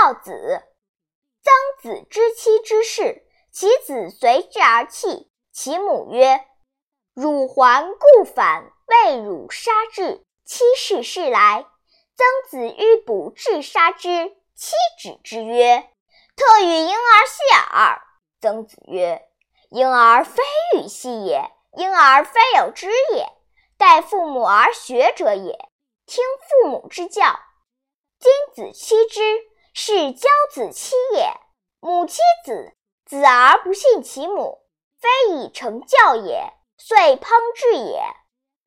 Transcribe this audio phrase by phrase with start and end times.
[0.00, 0.62] 教子。
[1.42, 5.30] 曾子之妻之事，其子随之而泣。
[5.52, 6.46] 其母曰
[7.14, 11.66] ：“汝还故反，为汝杀之。”妻事事来，
[12.16, 15.90] 曾子欲卜至杀之，妻止之曰
[16.36, 18.02] ：“特与婴儿戏耳。”
[18.40, 19.22] 曾子曰
[19.70, 20.42] ：“婴儿非
[20.74, 23.26] 欲戏也，婴儿非有知也。
[23.76, 25.68] 待父母而学者也，
[26.06, 27.38] 听父母之教。
[28.18, 29.20] 今子妻之，
[29.72, 31.32] 是教子期也。
[31.80, 34.60] 母妻子，子而不信其母，
[35.00, 38.02] 非以成教也，遂烹之也。”